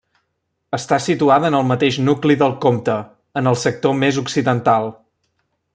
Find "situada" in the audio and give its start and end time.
1.07-1.51